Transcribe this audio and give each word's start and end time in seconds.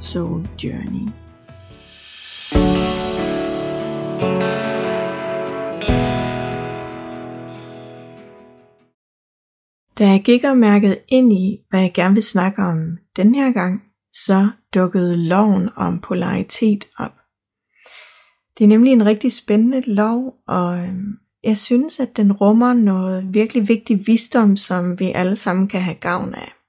Soul 0.00 0.46
Journey. 0.64 1.08
Da 9.98 10.08
jeg 10.08 10.22
gik 10.24 10.44
og 10.44 10.58
mærkede 10.58 10.98
ind 11.08 11.32
i, 11.32 11.58
hvad 11.70 11.80
jeg 11.80 11.92
gerne 11.94 12.14
vil 12.14 12.22
snakke 12.22 12.62
om 12.62 12.98
den 13.16 13.34
her 13.34 13.52
gang, 13.52 13.82
så 14.12 14.48
dukkede 14.74 15.28
loven 15.28 15.68
om 15.76 16.00
polaritet 16.00 16.84
op. 16.98 17.12
Det 18.58 18.64
er 18.64 18.68
nemlig 18.68 18.92
en 18.92 19.06
rigtig 19.06 19.32
spændende 19.32 19.80
lov, 19.94 20.34
og 20.48 20.78
øhm, 20.78 21.18
jeg 21.44 21.58
synes, 21.58 22.00
at 22.00 22.16
den 22.16 22.32
rummer 22.32 22.72
noget 22.72 23.34
virkelig 23.34 23.68
vigtig 23.68 24.06
visdom, 24.06 24.56
som 24.56 24.98
vi 24.98 25.12
alle 25.14 25.36
sammen 25.36 25.68
kan 25.68 25.82
have 25.82 25.94
gavn 25.94 26.34
af. 26.34 26.59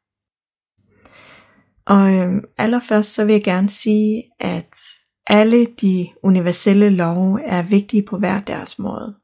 Og 1.86 2.14
øhm, 2.14 2.44
allerførst 2.58 3.14
så 3.14 3.26
vil 3.26 3.34
jeg 3.34 3.44
gerne 3.44 3.70
sige, 3.70 4.24
at 4.40 4.76
alle 5.28 5.66
de 5.66 6.08
universelle 6.24 6.90
love 6.90 7.44
er 7.44 7.62
vigtige 7.62 8.04
på 8.04 8.18
hver 8.18 8.42
deres 8.42 8.80
måde. 8.80 9.16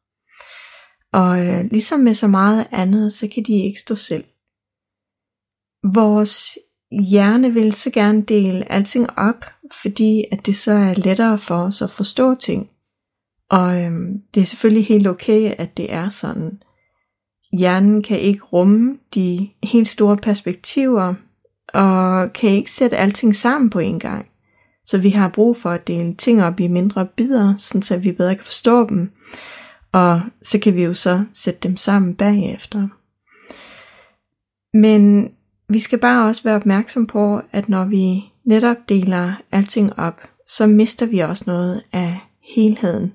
Og 1.14 1.48
øh, 1.48 1.66
ligesom 1.72 2.00
med 2.00 2.14
så 2.14 2.28
meget 2.28 2.68
andet, 2.72 3.14
så 3.14 3.28
kan 3.34 3.44
de 3.44 3.64
ikke 3.64 3.80
stå 3.80 3.96
selv. 3.96 4.24
Vores 5.94 6.58
hjerne 6.92 7.54
vil 7.54 7.74
så 7.74 7.92
gerne 7.92 8.22
dele 8.22 8.72
alting 8.72 9.10
op, 9.18 9.46
fordi 9.82 10.24
at 10.32 10.46
det 10.46 10.56
så 10.56 10.72
er 10.72 10.94
lettere 10.94 11.40
for 11.40 11.56
os 11.56 11.82
at 11.82 11.90
forstå 11.90 12.36
ting. 12.36 12.70
Og 13.50 13.84
øhm, 13.84 14.22
det 14.34 14.42
er 14.42 14.46
selvfølgelig 14.46 14.86
helt 14.86 15.08
okay, 15.08 15.56
at 15.58 15.78
det 15.78 15.94
er 15.94 16.10
sådan. 16.10 16.62
Hjernen 17.58 18.04
kan 18.04 18.20
ikke 18.20 18.44
rumme 18.44 18.98
de 19.16 19.50
helt 19.64 19.88
store 19.88 20.18
perspektiver, 20.18 21.16
og 21.74 22.34
kan 22.34 22.50
ikke 22.50 22.72
sætte 22.72 22.98
alting 22.98 23.36
sammen 23.36 23.70
på 23.70 23.80
en 23.80 24.00
gang. 24.00 24.28
Så 24.86 24.98
vi 24.98 25.10
har 25.10 25.30
brug 25.30 25.58
for 25.58 25.70
at 25.70 25.88
dele 25.88 26.16
ting 26.16 26.44
op 26.44 26.60
i 26.60 26.68
mindre 26.68 27.06
bidder, 27.06 27.56
så 27.58 27.98
vi 27.98 28.12
bedre 28.12 28.36
kan 28.36 28.46
forstå 28.46 28.90
dem. 28.90 29.12
Og 29.92 30.22
så 30.44 30.60
kan 30.60 30.76
vi 30.76 30.84
jo 30.84 30.94
så 30.94 31.24
sætte 31.34 31.60
dem 31.60 31.78
sammen 31.78 32.16
bagefter. 32.16 32.88
Men 34.78 35.32
vi 35.70 35.80
skal 35.80 36.00
bare 36.00 36.28
også 36.28 36.44
være 36.44 36.56
opmærksom 36.56 37.08
på, 37.08 37.42
at 37.52 37.70
når 37.70 37.86
vi 37.86 38.24
netop 38.46 38.78
deler 38.90 39.34
alting 39.52 40.00
op, 40.00 40.22
så 40.48 40.68
mister 40.68 41.06
vi 41.06 41.20
også 41.20 41.44
noget 41.48 41.84
af 41.92 42.20
helheden. 42.56 43.14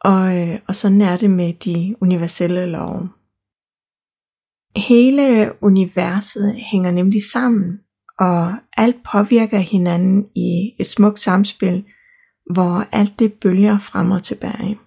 Og, 0.00 0.38
øh, 0.38 0.58
og 0.66 0.76
sådan 0.76 1.00
er 1.00 1.16
det 1.16 1.30
med 1.30 1.52
de 1.52 1.94
universelle 2.00 2.66
love. 2.66 3.08
Hele 4.76 5.52
universet 5.60 6.54
hænger 6.54 6.90
nemlig 6.90 7.22
sammen, 7.32 7.80
og 8.18 8.54
alt 8.76 8.96
påvirker 9.12 9.58
hinanden 9.58 10.26
i 10.36 10.74
et 10.78 10.86
smukt 10.86 11.20
samspil, 11.20 11.84
hvor 12.52 12.86
alt 12.92 13.18
det 13.18 13.32
bølger 13.32 13.78
frem 13.78 14.10
og 14.10 14.22
tilbage. 14.22 14.78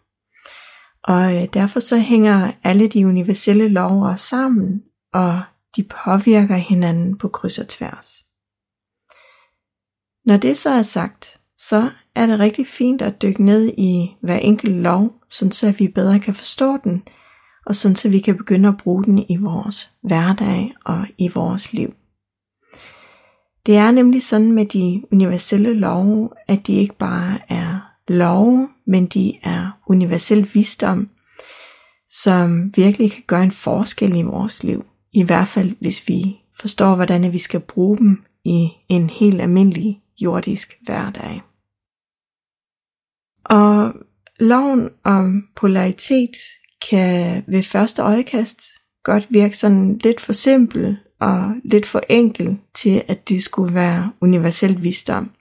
Og 1.04 1.36
øh, 1.36 1.48
derfor 1.54 1.80
så 1.80 2.00
hænger 2.00 2.52
alle 2.64 2.88
de 2.88 3.08
universelle 3.08 3.68
lover 3.68 4.16
sammen, 4.16 4.84
og 5.14 5.42
de 5.76 5.84
påvirker 5.84 6.56
hinanden 6.56 7.18
på 7.18 7.28
kryds 7.28 7.60
og 7.60 7.68
tværs. 7.68 8.24
Når 10.26 10.38
det 10.38 10.58
så 10.58 10.70
er 10.70 10.82
sagt, 10.82 11.40
så 11.58 11.90
er 12.16 12.26
det 12.26 12.40
rigtig 12.40 12.68
fint 12.68 13.02
at 13.02 13.22
dykke 13.22 13.44
ned 13.44 13.74
i 13.78 14.16
hver 14.22 14.38
enkelt 14.38 14.76
lov, 14.76 15.14
så 15.30 15.76
vi 15.78 15.88
bedre 15.88 16.20
kan 16.20 16.36
forstå 16.36 16.78
den, 16.84 17.04
og 17.68 17.76
sådan 17.76 17.96
så 17.96 18.10
vi 18.10 18.20
kan 18.20 18.38
begynde 18.38 18.70
at 18.70 18.78
bruge 18.78 19.04
den 19.04 19.26
i 19.30 19.36
vores 19.36 19.92
hverdag 20.02 20.74
og 20.86 21.08
i 21.18 21.30
vores 21.36 21.74
liv. 21.74 21.94
Det 23.66 23.78
er 23.78 23.92
nemlig 23.92 24.24
sådan 24.24 24.52
med 24.52 24.66
de 24.66 25.04
universelle 25.12 25.74
love, 25.74 26.30
at 26.48 26.68
de 26.68 26.74
ikke 26.74 26.98
bare 26.98 27.40
er 27.50 27.94
love, 28.08 28.70
men 28.86 29.06
de 29.06 29.34
er 29.44 29.80
universel 29.88 30.50
visdom, 30.54 31.10
som 32.10 32.72
virkelig 32.76 33.12
kan 33.12 33.24
gøre 33.28 33.44
en 33.44 33.52
forskel 33.52 34.16
i 34.16 34.22
vores 34.22 34.64
liv. 34.64 34.86
I 35.14 35.24
hvert 35.24 35.48
fald 35.48 35.76
hvis 35.80 36.08
vi 36.08 36.36
forstår, 36.60 36.96
hvordan 36.96 37.34
vi 37.34 37.38
skal 37.38 37.60
bruge 37.60 37.98
dem 37.98 38.24
i 38.44 38.70
en 38.90 39.10
helt 39.10 39.42
almindelig 39.42 40.02
jordisk 40.20 40.78
hverdag. 40.86 41.42
Og 43.46 43.94
loven 44.40 44.90
om 45.04 45.48
polaritet 45.56 46.36
kan 46.90 47.44
ved 47.48 47.64
første 47.64 48.02
øjekast 48.02 48.62
godt 49.04 49.28
virke 49.30 49.58
sådan 49.58 49.98
lidt 50.04 50.22
for 50.22 50.34
simpel 50.34 50.98
og 51.20 51.52
lidt 51.64 51.86
for 51.86 52.02
enkel 52.10 52.58
til, 52.76 53.04
at 53.08 53.30
det 53.30 53.44
skulle 53.44 53.74
være 53.74 54.12
universel 54.22 54.84
visdom. 54.84 55.32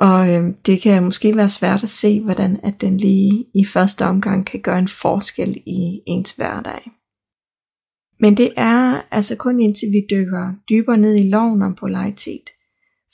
Og 0.00 0.28
øh, 0.28 0.54
det 0.66 0.80
kan 0.80 1.04
måske 1.04 1.36
være 1.36 1.48
svært 1.48 1.82
at 1.82 1.88
se, 1.88 2.20
hvordan 2.20 2.60
at 2.62 2.80
den 2.80 2.96
lige 2.96 3.46
i 3.54 3.64
første 3.64 4.04
omgang 4.04 4.46
kan 4.46 4.60
gøre 4.60 4.78
en 4.78 4.88
forskel 4.88 5.62
i 5.66 6.00
ens 6.06 6.32
hverdag. 6.32 6.90
Men 8.20 8.36
det 8.36 8.52
er 8.56 9.00
altså 9.10 9.36
kun 9.36 9.60
indtil 9.60 9.88
vi 9.92 10.06
dykker 10.10 10.52
dybere 10.68 10.96
ned 10.96 11.16
i 11.16 11.28
loven 11.28 11.62
om 11.62 11.74
polaritet. 11.74 12.50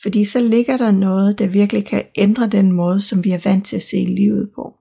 Fordi 0.02 0.24
så 0.24 0.40
ligger 0.40 0.76
der 0.76 0.90
noget, 0.90 1.38
der 1.38 1.46
virkelig 1.46 1.86
kan 1.86 2.04
ændre 2.14 2.48
den 2.48 2.72
måde, 2.72 3.00
som 3.00 3.24
vi 3.24 3.30
er 3.30 3.40
vant 3.44 3.66
til 3.66 3.76
at 3.76 3.82
se 3.82 3.96
livet 3.96 4.50
på. 4.54 4.79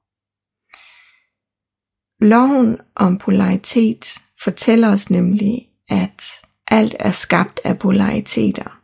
Loven 2.22 2.78
om 2.96 3.18
polaritet 3.18 4.06
fortæller 4.44 4.90
os 4.90 5.10
nemlig, 5.10 5.68
at 5.90 6.24
alt 6.68 6.96
er 7.00 7.12
skabt 7.12 7.60
af 7.64 7.80
polariteter. 7.80 8.80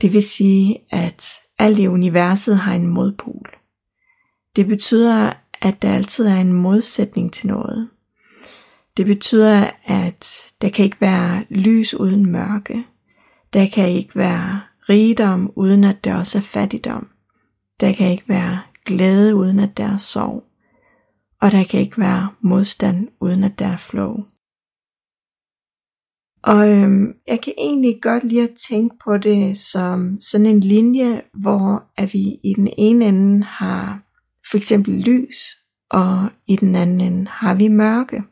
Det 0.00 0.12
vil 0.12 0.22
sige, 0.22 0.78
at 0.90 1.26
alt 1.58 1.78
i 1.78 1.88
universet 1.88 2.58
har 2.58 2.74
en 2.74 2.86
modpol. 2.86 3.50
Det 4.56 4.66
betyder, 4.66 5.32
at 5.62 5.82
der 5.82 5.94
altid 5.94 6.26
er 6.26 6.40
en 6.40 6.52
modsætning 6.52 7.32
til 7.32 7.46
noget. 7.46 7.88
Det 8.96 9.06
betyder, 9.06 9.70
at 9.84 10.52
der 10.62 10.68
kan 10.68 10.84
ikke 10.84 11.00
være 11.00 11.44
lys 11.50 11.94
uden 11.94 12.26
mørke. 12.26 12.84
Der 13.52 13.66
kan 13.66 13.88
ikke 13.88 14.16
være 14.16 14.60
rigdom 14.88 15.52
uden 15.56 15.84
at 15.84 16.04
der 16.04 16.14
også 16.14 16.38
er 16.38 16.42
fattigdom. 16.42 17.08
Der 17.80 17.92
kan 17.92 18.10
ikke 18.10 18.28
være 18.28 18.60
glæde 18.84 19.34
uden 19.34 19.58
at 19.58 19.76
der 19.76 19.92
er 19.92 19.96
sorg 19.96 20.44
og 21.40 21.52
der 21.52 21.64
kan 21.64 21.80
ikke 21.80 21.98
være 21.98 22.28
modstand 22.40 23.08
uden 23.20 23.44
at 23.44 23.58
der 23.58 23.66
er 23.66 23.76
flow. 23.76 24.16
Og 26.42 26.70
øhm, 26.70 27.14
jeg 27.26 27.40
kan 27.40 27.52
egentlig 27.58 28.02
godt 28.02 28.24
lide 28.24 28.42
at 28.42 28.56
tænke 28.68 28.96
på 29.04 29.18
det 29.18 29.56
som 29.56 30.20
sådan 30.20 30.46
en 30.46 30.60
linje, 30.60 31.22
hvor 31.34 31.84
at 31.96 32.12
vi 32.12 32.38
i 32.44 32.54
den 32.56 32.68
ene 32.78 33.04
ende 33.04 33.44
har 33.44 34.02
for 34.50 34.56
eksempel 34.56 34.94
lys, 34.94 35.36
og 35.90 36.28
i 36.46 36.56
den 36.56 36.76
anden 36.76 37.00
ende 37.00 37.30
har 37.30 37.54
vi 37.54 37.68
mørke. 37.68 38.22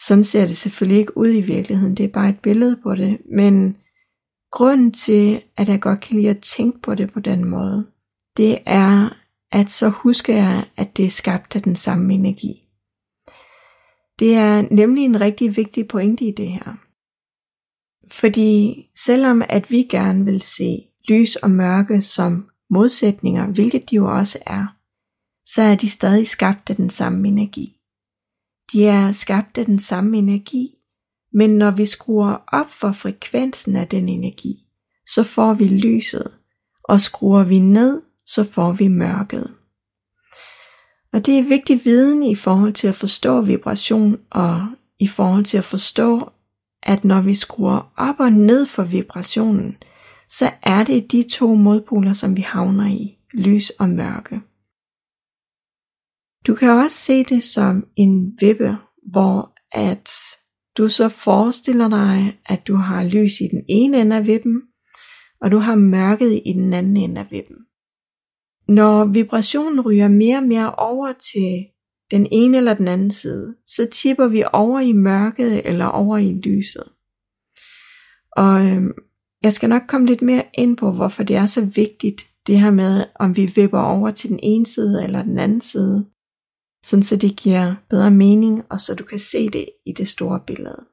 Sådan 0.00 0.24
ser 0.24 0.46
det 0.46 0.56
selvfølgelig 0.56 1.00
ikke 1.00 1.16
ud 1.16 1.28
i 1.28 1.40
virkeligheden, 1.40 1.94
det 1.94 2.04
er 2.04 2.12
bare 2.12 2.28
et 2.28 2.40
billede 2.40 2.80
på 2.82 2.94
det, 2.94 3.18
men 3.32 3.76
grunden 4.52 4.92
til, 4.92 5.42
at 5.56 5.68
jeg 5.68 5.80
godt 5.80 6.00
kan 6.00 6.16
lide 6.16 6.30
at 6.30 6.40
tænke 6.40 6.80
på 6.80 6.94
det 6.94 7.12
på 7.12 7.20
den 7.20 7.44
måde, 7.44 7.86
det 8.36 8.58
er, 8.66 9.16
at 9.52 9.70
så 9.70 9.88
husker 9.88 10.34
jeg, 10.34 10.66
at 10.76 10.96
det 10.96 11.04
er 11.04 11.10
skabt 11.10 11.56
af 11.56 11.62
den 11.62 11.76
samme 11.76 12.14
energi. 12.14 12.64
Det 14.18 14.34
er 14.34 14.74
nemlig 14.74 15.04
en 15.04 15.20
rigtig 15.20 15.56
vigtig 15.56 15.88
pointe 15.88 16.24
i 16.24 16.30
det 16.30 16.48
her. 16.48 16.76
Fordi 18.10 18.84
selvom 19.04 19.42
at 19.48 19.70
vi 19.70 19.82
gerne 19.82 20.24
vil 20.24 20.40
se 20.40 20.78
lys 21.08 21.36
og 21.36 21.50
mørke 21.50 22.02
som 22.02 22.48
modsætninger, 22.70 23.46
hvilket 23.46 23.90
de 23.90 23.96
jo 23.96 24.16
også 24.16 24.38
er, 24.46 24.66
så 25.46 25.62
er 25.62 25.74
de 25.74 25.88
stadig 25.88 26.26
skabt 26.26 26.70
af 26.70 26.76
den 26.76 26.90
samme 26.90 27.28
energi. 27.28 27.80
De 28.72 28.86
er 28.86 29.12
skabt 29.12 29.58
af 29.58 29.66
den 29.66 29.78
samme 29.78 30.18
energi, 30.18 30.74
men 31.32 31.50
når 31.50 31.70
vi 31.70 31.86
skruer 31.86 32.36
op 32.48 32.70
for 32.70 32.92
frekvensen 32.92 33.76
af 33.76 33.88
den 33.88 34.08
energi, 34.08 34.54
så 35.06 35.22
får 35.22 35.54
vi 35.54 35.68
lyset, 35.68 36.38
og 36.84 37.00
skruer 37.00 37.44
vi 37.44 37.58
ned 37.58 38.02
så 38.28 38.44
får 38.44 38.72
vi 38.72 38.88
mørket. 38.88 39.54
Og 41.12 41.26
det 41.26 41.38
er 41.38 41.48
vigtig 41.48 41.84
viden 41.84 42.22
i 42.22 42.34
forhold 42.34 42.72
til 42.72 42.88
at 42.88 42.94
forstå 42.94 43.40
vibration 43.40 44.16
og 44.30 44.66
i 44.98 45.06
forhold 45.06 45.44
til 45.44 45.58
at 45.58 45.64
forstå, 45.64 46.30
at 46.82 47.04
når 47.04 47.20
vi 47.20 47.34
skruer 47.34 47.92
op 47.96 48.20
og 48.20 48.32
ned 48.32 48.66
for 48.66 48.82
vibrationen, 48.82 49.76
så 50.28 50.50
er 50.62 50.84
det 50.84 51.12
de 51.12 51.22
to 51.30 51.54
modpoler, 51.54 52.12
som 52.12 52.36
vi 52.36 52.40
havner 52.40 52.86
i, 52.86 53.18
lys 53.34 53.70
og 53.70 53.88
mørke. 53.88 54.40
Du 56.46 56.54
kan 56.54 56.70
også 56.70 56.96
se 56.96 57.24
det 57.24 57.44
som 57.44 57.86
en 57.96 58.36
vippe, 58.40 58.76
hvor 59.10 59.52
at 59.72 60.10
du 60.78 60.88
så 60.88 61.08
forestiller 61.08 61.88
dig, 61.88 62.38
at 62.46 62.66
du 62.66 62.76
har 62.76 63.02
lys 63.02 63.40
i 63.40 63.48
den 63.50 63.64
ene 63.68 64.00
ende 64.00 64.16
af 64.16 64.26
vippen, 64.26 64.62
og 65.40 65.50
du 65.50 65.58
har 65.58 65.74
mørket 65.74 66.42
i 66.46 66.52
den 66.52 66.72
anden 66.72 66.96
ende 66.96 67.20
af 67.20 67.26
vippen. 67.30 67.56
Når 68.68 69.04
vibrationen 69.04 69.80
ryger 69.80 70.08
mere 70.08 70.36
og 70.36 70.42
mere 70.42 70.74
over 70.74 71.12
til 71.12 71.66
den 72.10 72.26
ene 72.32 72.56
eller 72.56 72.74
den 72.74 72.88
anden 72.88 73.10
side, 73.10 73.56
så 73.66 73.88
tipper 73.92 74.28
vi 74.28 74.44
over 74.52 74.80
i 74.80 74.92
mørket 74.92 75.66
eller 75.66 75.86
over 75.86 76.18
i 76.18 76.32
lyset. 76.32 76.84
Og 78.32 78.66
øhm, 78.66 78.92
jeg 79.42 79.52
skal 79.52 79.68
nok 79.68 79.82
komme 79.88 80.06
lidt 80.06 80.22
mere 80.22 80.44
ind 80.54 80.76
på, 80.76 80.92
hvorfor 80.92 81.22
det 81.22 81.36
er 81.36 81.46
så 81.46 81.66
vigtigt, 81.74 82.22
det 82.46 82.60
her 82.60 82.70
med, 82.70 83.04
om 83.14 83.36
vi 83.36 83.46
vipper 83.46 83.80
over 83.80 84.10
til 84.10 84.30
den 84.30 84.40
ene 84.42 84.66
side 84.66 85.04
eller 85.04 85.22
den 85.22 85.38
anden 85.38 85.60
side, 85.60 86.06
sådan 86.84 87.02
så 87.02 87.16
det 87.16 87.36
giver 87.36 87.74
bedre 87.90 88.10
mening, 88.10 88.62
og 88.70 88.80
så 88.80 88.94
du 88.94 89.04
kan 89.04 89.18
se 89.18 89.48
det 89.48 89.68
i 89.86 89.92
det 89.92 90.08
store 90.08 90.40
billede. 90.46 90.84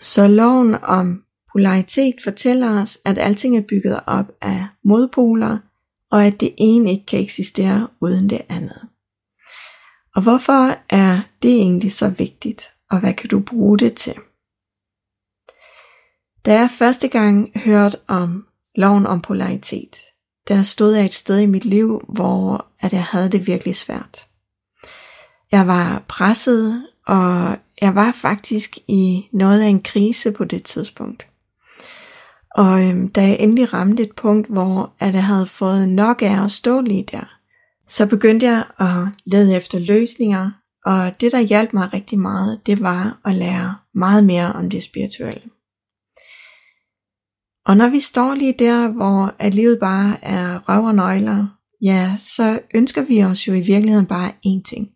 Så 0.00 0.28
loven 0.28 0.74
om 0.74 1.24
polaritet 1.54 2.14
fortæller 2.24 2.80
os, 2.80 2.98
at 3.04 3.18
alting 3.18 3.56
er 3.56 3.62
bygget 3.68 4.00
op 4.06 4.26
af 4.40 4.66
modpoler, 4.84 5.58
og 6.10 6.24
at 6.24 6.40
det 6.40 6.54
ene 6.58 6.90
ikke 6.90 7.06
kan 7.06 7.20
eksistere 7.20 7.88
uden 8.00 8.30
det 8.30 8.42
andet. 8.48 8.88
Og 10.14 10.22
hvorfor 10.22 10.76
er 10.90 11.20
det 11.42 11.54
egentlig 11.54 11.92
så 11.92 12.10
vigtigt, 12.10 12.64
og 12.90 13.00
hvad 13.00 13.14
kan 13.14 13.28
du 13.28 13.40
bruge 13.40 13.78
det 13.78 13.94
til? 13.94 14.14
Da 16.44 16.58
jeg 16.58 16.70
første 16.70 17.08
gang 17.08 17.60
hørte 17.64 17.98
om 18.06 18.46
loven 18.74 19.06
om 19.06 19.20
polaritet, 19.20 19.96
der 20.48 20.62
stod 20.62 20.94
jeg 20.94 21.04
et 21.04 21.14
sted 21.14 21.38
i 21.38 21.46
mit 21.46 21.64
liv, 21.64 22.04
hvor 22.08 22.66
at 22.80 22.92
jeg 22.92 23.04
havde 23.04 23.28
det 23.28 23.46
virkelig 23.46 23.76
svært. 23.76 24.26
Jeg 25.52 25.66
var 25.66 26.04
presset, 26.08 26.86
og 27.06 27.56
jeg 27.80 27.94
var 27.94 28.12
faktisk 28.12 28.78
i 28.88 29.28
noget 29.32 29.62
af 29.62 29.66
en 29.66 29.82
krise 29.82 30.32
på 30.32 30.44
det 30.44 30.64
tidspunkt. 30.64 31.26
Og 32.54 32.84
øhm, 32.84 33.08
da 33.08 33.22
jeg 33.22 33.36
endelig 33.40 33.74
ramte 33.74 34.02
et 34.02 34.12
punkt, 34.16 34.48
hvor 34.48 34.94
at 34.98 35.14
jeg 35.14 35.24
havde 35.24 35.46
fået 35.46 35.88
nok 35.88 36.22
af 36.22 36.44
at 36.44 36.50
stå 36.50 36.80
lige 36.80 37.06
der, 37.12 37.38
så 37.88 38.08
begyndte 38.08 38.46
jeg 38.46 38.64
at 38.78 39.08
lede 39.26 39.56
efter 39.56 39.78
løsninger, 39.78 40.50
og 40.84 41.20
det 41.20 41.32
der 41.32 41.40
hjalp 41.40 41.72
mig 41.72 41.92
rigtig 41.92 42.18
meget, 42.18 42.66
det 42.66 42.80
var 42.80 43.20
at 43.24 43.34
lære 43.34 43.76
meget 43.94 44.24
mere 44.24 44.52
om 44.52 44.70
det 44.70 44.82
spirituelle. 44.82 45.50
Og 47.66 47.76
når 47.76 47.88
vi 47.88 48.00
står 48.00 48.34
lige 48.34 48.54
der, 48.58 48.88
hvor 48.88 49.34
at 49.38 49.54
livet 49.54 49.78
bare 49.80 50.24
er 50.24 50.68
røv 50.68 50.84
og 50.84 50.94
nøgler, 50.94 51.46
ja, 51.82 52.14
så 52.16 52.60
ønsker 52.74 53.02
vi 53.02 53.24
os 53.24 53.48
jo 53.48 53.52
i 53.52 53.60
virkeligheden 53.60 54.06
bare 54.06 54.32
én 54.46 54.62
ting. 54.62 54.88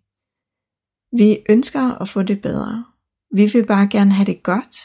Vi 1.19 1.39
ønsker 1.49 2.03
at 2.03 2.09
få 2.09 2.23
det 2.23 2.43
bedre. 2.43 2.85
Vi 3.35 3.51
vil 3.53 3.67
bare 3.67 3.89
gerne 3.89 4.13
have 4.13 4.27
det 4.27 4.43
godt, 4.43 4.77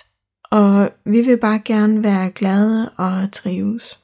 og 0.54 0.92
vi 1.06 1.22
vil 1.22 1.38
bare 1.38 1.60
gerne 1.66 2.04
være 2.04 2.32
glade 2.32 2.90
og 2.90 3.32
trives. 3.32 4.00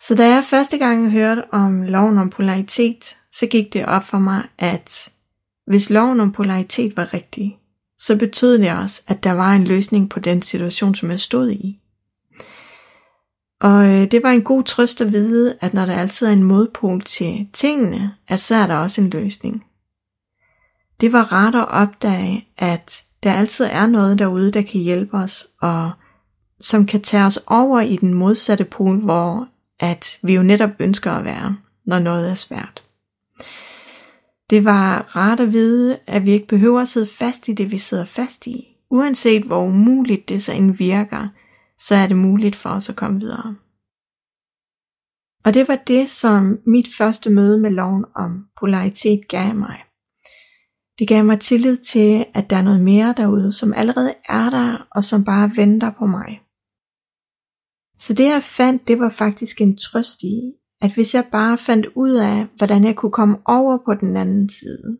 Så 0.00 0.14
da 0.14 0.28
jeg 0.28 0.44
første 0.44 0.78
gang 0.78 1.10
hørte 1.10 1.54
om 1.54 1.82
loven 1.82 2.18
om 2.18 2.30
polaritet, 2.30 3.16
så 3.32 3.46
gik 3.46 3.72
det 3.72 3.86
op 3.86 4.04
for 4.04 4.18
mig, 4.18 4.48
at 4.58 5.08
hvis 5.66 5.90
loven 5.90 6.20
om 6.20 6.32
polaritet 6.32 6.96
var 6.96 7.14
rigtig, 7.14 7.58
så 7.98 8.18
betød 8.18 8.58
det 8.58 8.72
også, 8.78 9.02
at 9.08 9.24
der 9.24 9.32
var 9.32 9.52
en 9.52 9.64
løsning 9.64 10.10
på 10.10 10.20
den 10.20 10.42
situation, 10.42 10.94
som 10.94 11.10
jeg 11.10 11.20
stod 11.20 11.50
i. 11.50 11.80
Og 13.60 13.84
øh, 13.84 14.10
det 14.10 14.22
var 14.22 14.30
en 14.30 14.42
god 14.42 14.64
trøst 14.64 15.00
at 15.00 15.12
vide, 15.12 15.56
at 15.60 15.74
når 15.74 15.86
der 15.86 15.96
altid 15.96 16.26
er 16.26 16.32
en 16.32 16.44
modpol 16.44 17.02
til 17.02 17.48
tingene, 17.52 18.14
at 18.28 18.40
så 18.40 18.54
er 18.54 18.66
der 18.66 18.76
også 18.76 19.00
en 19.00 19.10
løsning. 19.10 19.64
Det 21.00 21.12
var 21.12 21.32
rart 21.32 21.54
at 21.54 21.68
opdage, 21.68 22.48
at 22.58 23.04
der 23.22 23.32
altid 23.32 23.64
er 23.70 23.86
noget 23.86 24.18
derude, 24.18 24.50
der 24.50 24.62
kan 24.62 24.80
hjælpe 24.80 25.16
os, 25.16 25.46
og 25.60 25.90
som 26.60 26.86
kan 26.86 27.02
tage 27.02 27.24
os 27.24 27.40
over 27.46 27.80
i 27.80 27.96
den 27.96 28.14
modsatte 28.14 28.64
pol, 28.64 28.98
hvor 29.00 29.48
at 29.80 30.18
vi 30.22 30.34
jo 30.34 30.42
netop 30.42 30.70
ønsker 30.78 31.10
at 31.12 31.24
være, 31.24 31.56
når 31.84 31.98
noget 31.98 32.30
er 32.30 32.34
svært. 32.34 32.82
Det 34.50 34.64
var 34.64 35.16
rart 35.16 35.40
at 35.40 35.52
vide, 35.52 35.98
at 36.06 36.24
vi 36.24 36.32
ikke 36.32 36.46
behøver 36.46 36.80
at 36.80 36.88
sidde 36.88 37.06
fast 37.06 37.48
i 37.48 37.52
det, 37.52 37.72
vi 37.72 37.78
sidder 37.78 38.04
fast 38.04 38.46
i. 38.46 38.76
Uanset 38.90 39.42
hvor 39.42 39.64
umuligt 39.64 40.28
det 40.28 40.42
så 40.42 40.52
end 40.52 40.76
virker, 40.76 41.28
så 41.78 41.94
er 41.94 42.06
det 42.06 42.16
muligt 42.16 42.56
for 42.56 42.70
os 42.70 42.88
at 42.88 42.96
komme 42.96 43.20
videre. 43.20 43.56
Og 45.44 45.54
det 45.54 45.68
var 45.68 45.76
det, 45.76 46.10
som 46.10 46.58
mit 46.66 46.86
første 46.98 47.30
møde 47.30 47.58
med 47.58 47.70
loven 47.70 48.04
om 48.14 48.46
polaritet 48.60 49.28
gav 49.28 49.54
mig. 49.54 49.78
Det 50.98 51.08
gav 51.08 51.24
mig 51.24 51.40
tillid 51.40 51.76
til, 51.76 52.26
at 52.34 52.50
der 52.50 52.56
er 52.56 52.62
noget 52.62 52.80
mere 52.80 53.14
derude, 53.16 53.52
som 53.52 53.72
allerede 53.72 54.14
er 54.28 54.50
der, 54.50 54.86
og 54.90 55.04
som 55.04 55.24
bare 55.24 55.50
venter 55.56 55.90
på 55.90 56.06
mig. 56.06 56.40
Så 57.98 58.14
det 58.14 58.24
jeg 58.24 58.42
fandt, 58.42 58.88
det 58.88 58.98
var 58.98 59.10
faktisk 59.10 59.60
en 59.60 59.76
trøst 59.76 60.22
i, 60.22 60.52
at 60.80 60.94
hvis 60.94 61.14
jeg 61.14 61.24
bare 61.32 61.58
fandt 61.58 61.86
ud 61.94 62.14
af, 62.14 62.46
hvordan 62.56 62.84
jeg 62.84 62.96
kunne 62.96 63.12
komme 63.12 63.38
over 63.44 63.78
på 63.84 63.94
den 63.94 64.16
anden 64.16 64.48
side, 64.48 64.98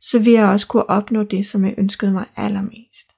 så 0.00 0.18
ville 0.18 0.40
jeg 0.40 0.48
også 0.48 0.66
kunne 0.66 0.90
opnå 0.90 1.22
det, 1.22 1.46
som 1.46 1.64
jeg 1.64 1.74
ønskede 1.78 2.12
mig 2.12 2.26
allermest. 2.36 3.08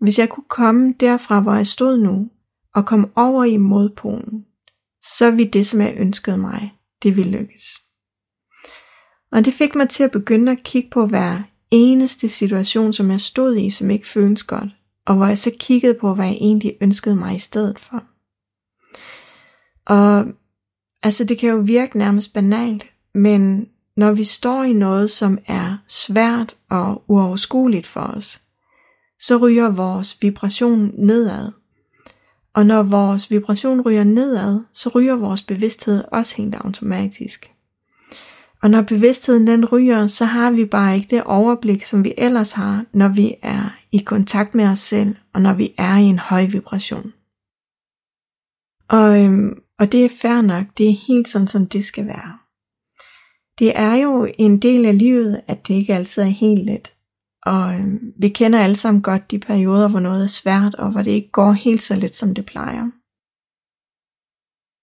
Hvis 0.00 0.18
jeg 0.18 0.28
kunne 0.28 0.48
komme 0.48 0.94
derfra, 1.00 1.40
hvor 1.40 1.54
jeg 1.54 1.66
stod 1.66 1.98
nu, 1.98 2.30
og 2.74 2.86
komme 2.86 3.08
over 3.16 3.44
i 3.44 3.56
modpolen, 3.56 4.44
så 5.02 5.30
ville 5.30 5.50
det, 5.50 5.66
som 5.66 5.80
jeg 5.80 5.94
ønskede 5.96 6.38
mig, 6.38 6.72
det 7.02 7.16
ville 7.16 7.38
lykkes. 7.38 7.62
Og 9.32 9.44
det 9.44 9.54
fik 9.54 9.74
mig 9.74 9.88
til 9.88 10.04
at 10.04 10.10
begynde 10.10 10.52
at 10.52 10.62
kigge 10.62 10.90
på 10.90 11.06
hver 11.06 11.42
eneste 11.70 12.28
situation, 12.28 12.92
som 12.92 13.10
jeg 13.10 13.20
stod 13.20 13.56
i, 13.56 13.70
som 13.70 13.90
ikke 13.90 14.08
føles 14.08 14.42
godt, 14.42 14.70
og 15.06 15.14
hvor 15.14 15.26
jeg 15.26 15.38
så 15.38 15.50
kiggede 15.60 15.94
på, 15.94 16.14
hvad 16.14 16.26
jeg 16.26 16.34
egentlig 16.34 16.76
ønskede 16.80 17.16
mig 17.16 17.34
i 17.34 17.38
stedet 17.38 17.78
for. 17.78 18.02
Og 19.86 20.26
altså 21.02 21.24
det 21.24 21.38
kan 21.38 21.50
jo 21.50 21.56
virke 21.56 21.98
nærmest 21.98 22.32
banalt, 22.32 22.86
men 23.14 23.68
når 23.96 24.12
vi 24.12 24.24
står 24.24 24.62
i 24.62 24.72
noget, 24.72 25.10
som 25.10 25.38
er 25.46 25.76
svært 25.88 26.56
og 26.70 27.04
uoverskueligt 27.08 27.86
for 27.86 28.00
os, 28.00 28.40
så 29.20 29.36
ryger 29.36 29.70
vores 29.70 30.22
vibration 30.22 30.92
nedad. 30.98 31.50
Og 32.54 32.66
når 32.66 32.82
vores 32.82 33.30
vibration 33.30 33.80
ryger 33.80 34.04
nedad, 34.04 34.60
så 34.72 34.88
ryger 34.88 35.14
vores 35.14 35.42
bevidsthed 35.42 36.04
også 36.12 36.36
helt 36.36 36.54
automatisk. 36.54 37.52
Og 38.62 38.70
når 38.70 38.82
bevidstheden 38.82 39.46
den 39.46 39.64
ryger, 39.64 40.06
så 40.06 40.24
har 40.24 40.50
vi 40.50 40.64
bare 40.64 40.96
ikke 40.96 41.16
det 41.16 41.24
overblik, 41.24 41.84
som 41.84 42.04
vi 42.04 42.14
ellers 42.18 42.52
har, 42.52 42.84
når 42.92 43.08
vi 43.08 43.34
er 43.42 43.78
i 43.92 43.98
kontakt 43.98 44.54
med 44.54 44.64
os 44.64 44.78
selv, 44.78 45.16
og 45.34 45.42
når 45.42 45.52
vi 45.52 45.74
er 45.78 45.96
i 45.96 46.02
en 46.04 46.18
høj 46.18 46.44
vibration. 46.44 47.12
Og, 48.88 49.24
øhm, 49.24 49.62
og 49.78 49.92
det 49.92 50.04
er 50.04 50.08
fair 50.22 50.40
nok, 50.40 50.64
det 50.78 50.88
er 50.88 51.06
helt 51.06 51.28
sådan, 51.28 51.48
som 51.48 51.66
det 51.66 51.84
skal 51.84 52.06
være. 52.06 52.38
Det 53.58 53.72
er 53.78 53.94
jo 53.94 54.28
en 54.38 54.58
del 54.58 54.86
af 54.86 54.98
livet, 54.98 55.40
at 55.46 55.68
det 55.68 55.74
ikke 55.74 55.94
altid 55.94 56.22
er 56.22 56.26
helt 56.26 56.64
let. 56.66 56.94
Og 57.42 57.74
øhm, 57.74 58.12
vi 58.18 58.28
kender 58.28 58.58
alle 58.58 58.76
sammen 58.76 59.02
godt 59.02 59.30
de 59.30 59.38
perioder, 59.38 59.88
hvor 59.88 60.00
noget 60.00 60.22
er 60.22 60.26
svært, 60.26 60.74
og 60.74 60.90
hvor 60.90 61.02
det 61.02 61.10
ikke 61.10 61.30
går 61.30 61.52
helt 61.52 61.82
så 61.82 61.96
let, 61.96 62.14
som 62.16 62.34
det 62.34 62.46
plejer. 62.46 63.01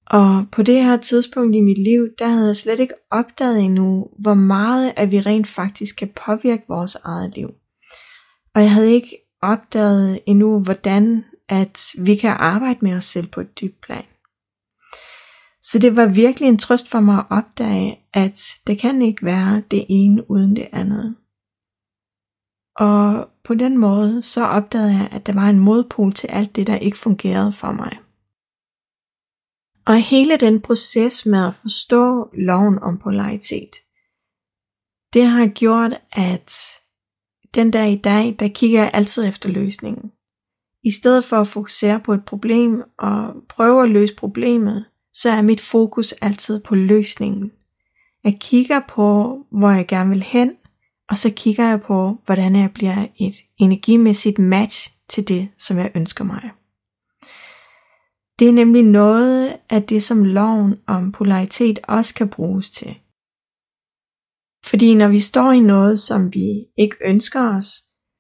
Og 0.10 0.46
på 0.52 0.64
det 0.64 0.84
her 0.84 0.98
tidspunkt 0.98 1.56
i 1.56 1.62
mit 1.62 1.78
liv, 1.78 2.08
der 2.20 2.28
havde 2.28 2.48
jeg 2.48 2.56
slet 2.56 2.80
ikke 2.80 2.94
opdaget 3.12 3.60
endnu, 3.60 4.08
hvor 4.20 4.34
meget 4.34 4.94
at 4.96 5.12
vi 5.12 5.20
rent 5.20 5.48
faktisk 5.48 5.96
kan 5.96 6.12
påvirke 6.26 6.64
vores 6.68 6.96
eget 6.96 7.36
liv. 7.36 7.50
Og 8.56 8.62
jeg 8.62 8.72
havde 8.72 8.92
ikke 8.92 9.18
opdaget 9.42 10.20
endnu, 10.26 10.60
hvordan 10.60 11.26
at 11.50 11.82
vi 11.98 12.16
kan 12.16 12.30
arbejde 12.30 12.80
med 12.82 12.94
os 12.94 13.06
selv 13.06 13.28
på 13.28 13.42
et 13.42 13.62
dybt 13.62 13.82
plan. 13.82 14.06
Så 15.64 15.80
det 15.80 15.96
var 15.96 16.06
virkelig 16.06 16.50
en 16.50 16.58
trøst 16.58 16.90
for 16.90 17.00
mig 17.00 17.18
at 17.18 17.26
opdage, 17.30 18.00
at 18.14 18.42
det 18.68 18.80
kan 18.80 19.02
ikke 19.02 19.26
være 19.26 19.64
det 19.72 19.86
ene 19.90 20.32
uden 20.32 20.56
det 20.56 20.68
andet. 20.72 21.16
Og 22.76 23.30
på 23.44 23.54
den 23.54 23.78
måde 23.78 24.22
så 24.22 24.46
opdagede 24.46 24.92
jeg, 24.92 25.10
at 25.12 25.28
der 25.28 25.34
var 25.34 25.50
en 25.50 25.60
modpol 25.60 26.14
til 26.14 26.28
alt 26.28 26.56
det, 26.56 26.68
der 26.68 26.76
ikke 26.76 26.98
fungerede 26.98 27.52
for 27.52 27.72
mig. 27.72 27.98
Og 29.86 30.02
hele 30.02 30.38
den 30.38 30.62
proces 30.62 31.26
med 31.26 31.48
at 31.48 31.56
forstå 31.56 32.30
loven 32.34 32.80
om 32.80 32.98
polaritet, 32.98 33.76
det 35.14 35.26
har 35.26 35.48
gjort, 35.48 36.02
at 36.12 36.54
den 37.56 37.74
der 37.74 37.84
i 37.84 37.96
dag, 37.96 38.36
der 38.40 38.48
kigger 38.48 38.82
jeg 38.82 38.92
altid 38.94 39.28
efter 39.28 39.50
løsningen. 39.50 40.12
I 40.84 40.92
stedet 40.92 41.26
for 41.26 41.38
at 41.38 41.48
fokusere 41.48 42.00
på 42.00 42.14
et 42.14 42.26
problem 42.26 42.84
og 42.98 43.36
prøve 43.50 43.84
at 43.84 43.90
løse 43.90 44.16
problemet, 44.16 44.86
så 45.14 45.30
er 45.30 45.42
mit 45.42 45.62
fokus 45.62 46.12
altid 46.12 46.60
på 46.60 46.76
løsningen. 46.76 47.52
Jeg 48.24 48.38
kigger 48.40 48.82
på, 48.90 49.38
hvor 49.52 49.72
jeg 49.72 49.88
gerne 49.88 50.10
vil 50.10 50.24
hen, 50.24 50.52
og 51.10 51.18
så 51.18 51.34
kigger 51.36 51.70
jeg 51.70 51.82
på, 51.82 52.18
hvordan 52.26 52.56
jeg 52.56 52.72
bliver 52.74 53.08
et 53.16 53.36
energimæssigt 53.58 54.40
match 54.40 54.94
til 55.10 55.28
det, 55.28 55.50
som 55.58 55.78
jeg 55.78 55.92
ønsker 55.96 56.24
mig. 56.24 56.52
Det 58.40 58.50
er 58.50 58.54
nemlig 58.54 58.84
noget 58.84 59.60
af 59.70 59.84
det, 59.84 60.04
som 60.04 60.24
loven 60.24 60.82
om 60.88 61.12
polaritet 61.12 61.80
også 61.84 62.14
kan 62.16 62.30
bruges 62.30 62.70
til. 62.70 63.00
Fordi 64.66 64.96
når 64.96 65.08
vi 65.08 65.20
står 65.20 65.52
i 65.52 65.60
noget, 65.60 66.00
som 66.00 66.34
vi 66.34 66.66
ikke 66.78 66.98
ønsker 67.06 67.56
os, 67.58 67.68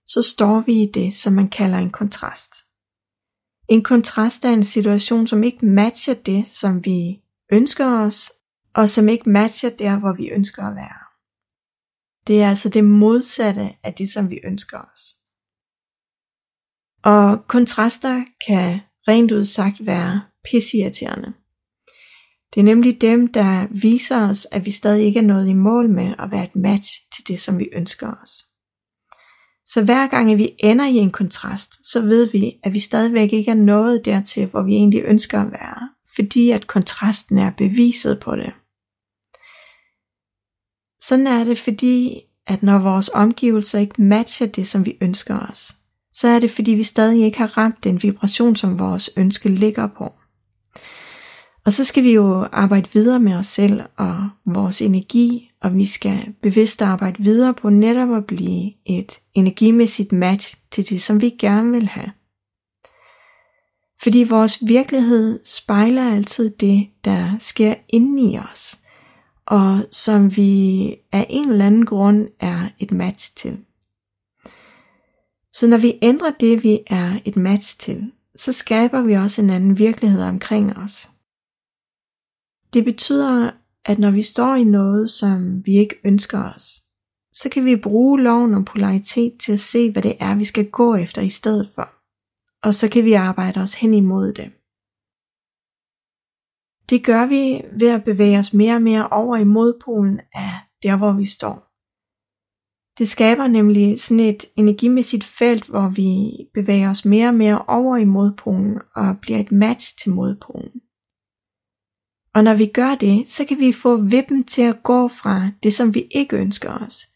så 0.07 0.21
står 0.21 0.59
vi 0.59 0.73
i 0.83 0.91
det, 0.93 1.13
som 1.13 1.33
man 1.33 1.49
kalder 1.49 1.77
en 1.77 1.91
kontrast. 1.91 2.53
En 3.69 3.83
kontrast 3.83 4.45
er 4.45 4.49
en 4.49 4.63
situation, 4.63 5.27
som 5.27 5.43
ikke 5.43 5.65
matcher 5.65 6.13
det, 6.13 6.47
som 6.47 6.85
vi 6.85 7.21
ønsker 7.51 7.87
os, 8.05 8.31
og 8.73 8.89
som 8.89 9.09
ikke 9.09 9.29
matcher 9.29 9.69
der, 9.69 9.99
hvor 9.99 10.13
vi 10.13 10.29
ønsker 10.29 10.63
at 10.63 10.75
være. 10.75 11.03
Det 12.27 12.41
er 12.41 12.49
altså 12.49 12.69
det 12.69 12.83
modsatte 12.83 13.69
af 13.83 13.93
det, 13.93 14.09
som 14.09 14.29
vi 14.29 14.39
ønsker 14.43 14.77
os. 14.77 15.15
Og 17.03 17.47
kontraster 17.47 18.25
kan 18.47 18.79
rent 19.09 19.31
ud 19.31 19.45
sagt 19.45 19.85
være 19.85 20.21
pissirriterende. 20.51 21.33
Det 22.53 22.59
er 22.59 22.63
nemlig 22.63 23.01
dem, 23.01 23.27
der 23.27 23.67
viser 23.71 24.29
os, 24.29 24.47
at 24.51 24.65
vi 24.65 24.71
stadig 24.71 25.05
ikke 25.05 25.19
er 25.19 25.23
nået 25.23 25.47
i 25.47 25.53
mål 25.53 25.89
med 25.89 26.13
at 26.19 26.31
være 26.31 26.43
et 26.43 26.55
match 26.55 26.89
til 27.15 27.27
det, 27.27 27.39
som 27.39 27.59
vi 27.59 27.69
ønsker 27.73 28.13
os. 28.23 28.45
Så 29.65 29.83
hver 29.85 30.07
gang 30.07 30.37
vi 30.37 30.55
ender 30.59 30.85
i 30.85 30.95
en 30.95 31.11
kontrast, 31.11 31.91
så 31.91 32.01
ved 32.01 32.31
vi, 32.31 32.59
at 32.63 32.73
vi 32.73 32.79
stadigvæk 32.79 33.33
ikke 33.33 33.51
er 33.51 33.55
nået 33.55 34.05
dertil, 34.05 34.45
hvor 34.45 34.61
vi 34.61 34.73
egentlig 34.73 35.03
ønsker 35.05 35.41
at 35.41 35.51
være, 35.51 35.89
fordi 36.15 36.51
at 36.51 36.67
kontrasten 36.67 37.37
er 37.37 37.51
beviset 37.57 38.19
på 38.19 38.35
det. 38.35 38.53
Sådan 41.01 41.27
er 41.27 41.43
det, 41.43 41.57
fordi 41.57 42.21
at 42.47 42.63
når 42.63 42.79
vores 42.79 43.09
omgivelser 43.13 43.79
ikke 43.79 44.01
matcher 44.01 44.47
det, 44.47 44.67
som 44.67 44.85
vi 44.85 44.97
ønsker 45.01 45.39
os, 45.39 45.73
så 46.19 46.27
er 46.27 46.39
det 46.39 46.51
fordi 46.51 46.71
vi 46.71 46.83
stadig 46.83 47.25
ikke 47.25 47.37
har 47.37 47.57
ramt 47.57 47.83
den 47.83 48.03
vibration, 48.03 48.55
som 48.55 48.79
vores 48.79 49.09
ønske 49.17 49.49
ligger 49.49 49.87
på. 49.87 50.13
Og 51.65 51.73
så 51.73 51.83
skal 51.83 52.03
vi 52.03 52.13
jo 52.13 52.47
arbejde 52.51 52.89
videre 52.93 53.19
med 53.19 53.33
os 53.33 53.47
selv 53.47 53.81
og 53.97 54.29
vores 54.45 54.81
energi, 54.81 55.51
og 55.61 55.75
vi 55.75 55.85
skal 55.85 56.33
bevidst 56.41 56.81
arbejde 56.81 57.23
videre 57.23 57.53
på 57.53 57.69
netop 57.69 58.13
at 58.13 58.25
blive 58.25 58.71
et 58.85 59.19
energimæssigt 59.33 60.11
match 60.11 60.57
til 60.71 60.89
det, 60.89 61.01
som 61.01 61.21
vi 61.21 61.29
gerne 61.29 61.71
vil 61.71 61.87
have. 61.87 62.11
Fordi 64.01 64.25
vores 64.29 64.67
virkelighed 64.67 65.39
spejler 65.45 66.13
altid 66.13 66.49
det, 66.49 66.87
der 67.05 67.35
sker 67.39 67.75
inde 67.89 68.31
i 68.31 68.37
os, 68.37 68.79
og 69.45 69.79
som 69.91 70.35
vi 70.37 70.95
af 71.11 71.25
en 71.29 71.49
eller 71.49 71.65
anden 71.65 71.85
grund 71.85 72.27
er 72.39 72.69
et 72.79 72.91
match 72.91 73.35
til. 73.35 73.57
Så 75.53 75.67
når 75.67 75.77
vi 75.77 75.99
ændrer 76.01 76.31
det, 76.31 76.63
vi 76.63 76.79
er 76.87 77.19
et 77.25 77.35
match 77.35 77.79
til, 77.79 78.11
så 78.35 78.53
skaber 78.53 79.01
vi 79.01 79.13
også 79.13 79.41
en 79.41 79.49
anden 79.49 79.77
virkelighed 79.77 80.21
omkring 80.21 80.77
os. 80.77 81.09
Det 82.73 82.85
betyder, 82.85 83.51
at 83.85 83.99
når 83.99 84.11
vi 84.11 84.21
står 84.21 84.55
i 84.55 84.63
noget, 84.63 85.09
som 85.09 85.65
vi 85.65 85.71
ikke 85.77 85.95
ønsker 86.03 86.53
os, 86.53 86.83
så 87.33 87.49
kan 87.49 87.65
vi 87.65 87.75
bruge 87.75 88.21
loven 88.21 88.53
om 88.53 88.65
polaritet 88.65 89.37
til 89.39 89.53
at 89.53 89.59
se, 89.59 89.91
hvad 89.91 90.01
det 90.01 90.17
er, 90.19 90.35
vi 90.35 90.43
skal 90.43 90.69
gå 90.69 90.95
efter 90.95 91.21
i 91.21 91.29
stedet 91.29 91.69
for. 91.75 91.89
Og 92.63 92.75
så 92.75 92.89
kan 92.89 93.05
vi 93.05 93.13
arbejde 93.13 93.59
os 93.61 93.73
hen 93.73 93.93
imod 93.93 94.33
det. 94.33 94.51
Det 96.89 97.05
gør 97.05 97.25
vi 97.25 97.65
ved 97.79 97.89
at 97.89 98.03
bevæge 98.03 98.39
os 98.39 98.53
mere 98.53 98.75
og 98.75 98.81
mere 98.81 99.09
over 99.09 99.37
i 99.37 99.43
modpolen 99.43 100.19
af 100.33 100.53
der, 100.83 100.97
hvor 100.97 101.11
vi 101.11 101.25
står. 101.25 101.68
Det 102.99 103.09
skaber 103.09 103.47
nemlig 103.47 104.01
sådan 104.01 104.19
et 104.19 104.45
energimæssigt 104.55 105.23
felt, 105.23 105.65
hvor 105.65 105.89
vi 105.89 106.31
bevæger 106.53 106.89
os 106.89 107.05
mere 107.05 107.27
og 107.27 107.35
mere 107.35 107.61
over 107.67 107.97
i 107.97 108.05
modpolen 108.05 108.79
og 108.95 109.17
bliver 109.21 109.39
et 109.39 109.51
match 109.51 109.97
til 110.03 110.11
modpolen. 110.11 110.71
Og 112.33 112.43
når 112.43 112.53
vi 112.53 112.65
gør 112.65 112.95
det, 112.95 113.27
så 113.27 113.45
kan 113.45 113.59
vi 113.59 113.71
få 113.71 113.97
vippen 113.97 114.43
til 114.43 114.61
at 114.61 114.83
gå 114.83 115.07
fra 115.07 115.49
det, 115.63 115.73
som 115.73 115.95
vi 115.95 116.07
ikke 116.11 116.37
ønsker 116.37 116.85
os, 116.85 117.07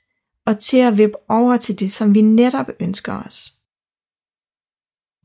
og 0.45 0.59
til 0.59 0.77
at 0.77 0.97
vippe 0.97 1.17
over 1.29 1.57
til 1.57 1.79
det, 1.79 1.91
som 1.91 2.15
vi 2.15 2.21
netop 2.21 2.67
ønsker 2.79 3.13
os. 3.13 3.53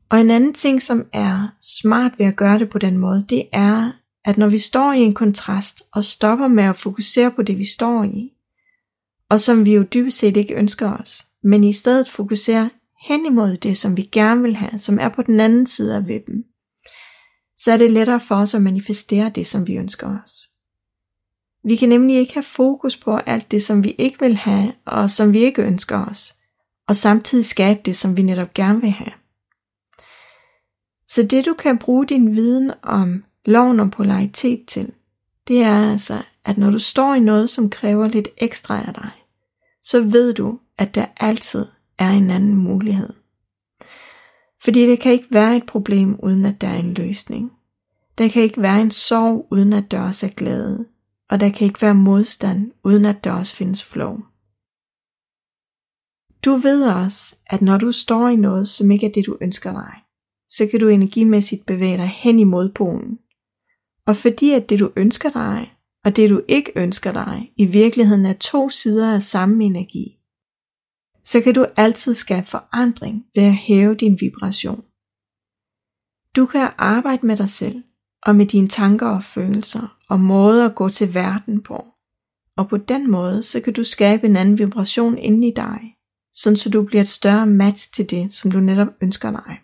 Og 0.09 0.21
en 0.21 0.31
anden 0.31 0.53
ting, 0.53 0.81
som 0.81 1.05
er 1.13 1.47
smart 1.61 2.11
ved 2.17 2.25
at 2.25 2.35
gøre 2.35 2.59
det 2.59 2.69
på 2.69 2.77
den 2.77 2.97
måde, 2.97 3.25
det 3.29 3.49
er, 3.53 3.91
at 4.25 4.37
når 4.37 4.47
vi 4.47 4.57
står 4.57 4.93
i 4.93 4.99
en 4.99 5.13
kontrast 5.13 5.83
og 5.91 6.03
stopper 6.03 6.47
med 6.47 6.63
at 6.63 6.75
fokusere 6.75 7.31
på 7.31 7.41
det, 7.41 7.57
vi 7.57 7.65
står 7.65 8.03
i, 8.03 8.33
og 9.29 9.41
som 9.41 9.65
vi 9.65 9.73
jo 9.73 9.83
dybest 9.83 10.17
set 10.17 10.37
ikke 10.37 10.55
ønsker 10.55 10.97
os, 10.97 11.27
men 11.43 11.63
i 11.63 11.73
stedet 11.73 12.09
fokuserer 12.09 12.69
hen 13.07 13.25
imod 13.25 13.57
det, 13.57 13.77
som 13.77 13.97
vi 13.97 14.01
gerne 14.01 14.41
vil 14.41 14.55
have, 14.55 14.77
som 14.77 14.99
er 14.99 15.09
på 15.09 15.21
den 15.21 15.39
anden 15.39 15.65
side 15.65 15.95
af 15.95 16.07
vippen, 16.07 16.43
så 17.57 17.71
er 17.71 17.77
det 17.77 17.91
lettere 17.91 18.19
for 18.19 18.35
os 18.35 18.55
at 18.55 18.61
manifestere 18.61 19.29
det, 19.29 19.47
som 19.47 19.67
vi 19.67 19.75
ønsker 19.75 20.19
os. 20.23 20.31
Vi 21.63 21.75
kan 21.75 21.89
nemlig 21.89 22.17
ikke 22.17 22.33
have 22.33 22.43
fokus 22.43 22.97
på 22.97 23.17
alt 23.17 23.51
det, 23.51 23.63
som 23.63 23.83
vi 23.83 23.95
ikke 23.97 24.19
vil 24.19 24.35
have, 24.35 24.73
og 24.85 25.11
som 25.11 25.33
vi 25.33 25.39
ikke 25.39 25.63
ønsker 25.63 26.05
os, 26.05 26.35
og 26.87 26.95
samtidig 26.95 27.45
skabe 27.45 27.79
det, 27.85 27.95
som 27.95 28.17
vi 28.17 28.21
netop 28.21 28.53
gerne 28.53 28.81
vil 28.81 28.91
have. 28.91 29.11
Så 31.07 31.23
det 31.23 31.45
du 31.45 31.53
kan 31.53 31.77
bruge 31.77 32.05
din 32.05 32.35
viden 32.35 32.71
om 32.83 33.23
loven 33.45 33.79
om 33.79 33.89
polaritet 33.89 34.65
til, 34.65 34.93
det 35.47 35.63
er 35.63 35.91
altså, 35.91 36.21
at 36.45 36.57
når 36.57 36.71
du 36.71 36.79
står 36.79 37.13
i 37.13 37.19
noget, 37.19 37.49
som 37.49 37.69
kræver 37.69 38.07
lidt 38.07 38.27
ekstra 38.37 38.87
af 38.87 38.93
dig, 38.93 39.11
så 39.89 40.01
ved 40.01 40.33
du, 40.33 40.59
at 40.77 40.95
der 40.95 41.05
altid 41.17 41.65
er 41.97 42.09
en 42.09 42.29
anden 42.29 42.55
mulighed. 42.55 43.13
Fordi 44.63 44.87
det 44.87 44.99
kan 44.99 45.11
ikke 45.11 45.27
være 45.31 45.57
et 45.57 45.65
problem, 45.65 46.19
uden 46.23 46.45
at 46.45 46.61
der 46.61 46.67
er 46.67 46.77
en 46.77 46.93
løsning. 46.93 47.51
Der 48.17 48.27
kan 48.27 48.43
ikke 48.43 48.61
være 48.61 48.81
en 48.81 48.91
sorg, 48.91 49.47
uden 49.51 49.73
at 49.73 49.91
der 49.91 49.99
også 49.99 50.25
er 50.25 50.29
glæde. 50.29 50.85
Og 51.29 51.39
der 51.39 51.49
kan 51.49 51.67
ikke 51.67 51.81
være 51.81 51.95
modstand, 51.95 52.71
uden 52.83 53.05
at 53.05 53.23
der 53.23 53.31
også 53.31 53.55
findes 53.55 53.83
flow. 53.83 54.17
Du 56.45 56.51
ved 56.55 56.89
også, 56.89 57.35
at 57.45 57.61
når 57.61 57.77
du 57.77 57.91
står 57.91 58.27
i 58.27 58.35
noget, 58.35 58.67
som 58.67 58.91
ikke 58.91 59.05
er 59.05 59.11
det, 59.11 59.25
du 59.25 59.37
ønsker 59.41 59.71
dig, 59.71 59.93
så 60.47 60.67
kan 60.71 60.79
du 60.79 60.87
energimæssigt 60.87 61.65
bevæge 61.65 61.97
dig 61.97 62.07
hen 62.07 62.39
imod 62.39 62.69
polen. 62.69 63.19
Og 64.05 64.15
fordi 64.15 64.51
at 64.51 64.69
det, 64.69 64.79
du 64.79 64.91
ønsker 64.95 65.29
dig, 65.29 65.78
og 66.05 66.15
det, 66.15 66.29
du 66.29 66.41
ikke 66.47 66.71
ønsker 66.75 67.11
dig, 67.11 67.53
i 67.57 67.65
virkeligheden 67.65 68.25
er 68.25 68.33
to 68.33 68.69
sider 68.69 69.13
af 69.13 69.23
samme 69.23 69.63
energi, 69.63 70.19
så 71.23 71.41
kan 71.41 71.53
du 71.53 71.65
altid 71.77 72.13
skabe 72.13 72.47
forandring 72.47 73.25
ved 73.35 73.43
at 73.43 73.55
hæve 73.55 73.95
din 73.95 74.17
vibration. 74.21 74.83
Du 76.35 76.45
kan 76.45 76.69
arbejde 76.77 77.25
med 77.25 77.37
dig 77.37 77.49
selv 77.49 77.83
og 78.23 78.35
med 78.35 78.45
dine 78.45 78.67
tanker 78.67 79.07
og 79.07 79.23
følelser 79.23 79.97
og 80.09 80.19
måder 80.19 80.69
at 80.69 80.75
gå 80.75 80.89
til 80.89 81.13
verden 81.13 81.63
på. 81.63 81.85
Og 82.57 82.69
på 82.69 82.77
den 82.77 83.11
måde, 83.11 83.43
så 83.43 83.61
kan 83.61 83.73
du 83.73 83.83
skabe 83.83 84.27
en 84.27 84.35
anden 84.35 84.59
vibration 84.59 85.17
inde 85.17 85.47
i 85.47 85.53
dig, 85.55 85.79
sådan 86.33 86.57
så 86.57 86.69
du 86.69 86.83
bliver 86.83 87.01
et 87.01 87.07
større 87.07 87.47
match 87.47 87.93
til 87.93 88.09
det, 88.09 88.33
som 88.33 88.51
du 88.51 88.59
netop 88.59 88.87
ønsker 89.01 89.31
dig. 89.31 89.61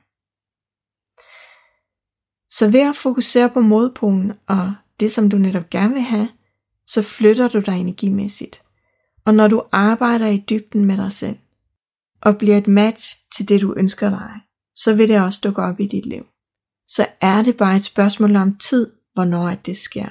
Så 2.50 2.72
ved 2.72 2.89
at 2.89 2.96
fokusere 2.96 3.50
på 3.50 3.60
modpolen 3.60 4.34
og 4.48 4.75
det, 5.00 5.12
som 5.12 5.30
du 5.30 5.38
netop 5.38 5.70
gerne 5.70 5.94
vil 5.94 6.02
have, 6.02 6.30
så 6.88 7.02
flytter 7.02 7.48
du 7.48 7.60
dig 7.60 7.80
energimæssigt. 7.80 8.62
Og 9.25 9.34
når 9.34 9.48
du 9.48 9.64
arbejder 9.72 10.28
i 10.28 10.44
dybden 10.50 10.86
med 10.86 10.98
dig 10.98 11.12
selv, 11.12 11.38
og 12.22 12.38
bliver 12.38 12.58
et 12.58 12.68
match 12.68 13.18
til 13.36 13.50
det, 13.50 13.62
du 13.62 13.74
ønsker 13.78 14.10
dig, 14.10 14.32
så 14.75 14.94
vil 14.94 15.08
det 15.08 15.22
også 15.22 15.40
dukke 15.44 15.62
op 15.62 15.80
i 15.80 15.88
dit 15.88 16.06
liv. 16.06 16.25
Så 16.88 17.08
er 17.22 17.44
det 17.44 17.58
bare 17.58 17.75
et 17.75 17.84
spørgsmål 17.84 18.36
om 18.36 18.58
tid, 18.58 18.92
hvornår 19.14 19.56
det 19.56 19.78
sker. 19.78 20.10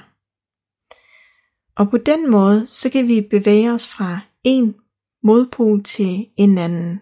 Og 1.75 1.89
på 1.89 1.97
den 1.97 2.31
måde, 2.31 2.67
så 2.67 2.89
kan 2.89 3.07
vi 3.07 3.21
bevæge 3.21 3.71
os 3.71 3.87
fra 3.87 4.19
en 4.43 4.75
modpol 5.23 5.83
til 5.83 6.27
en 6.37 6.57
anden. 6.57 6.99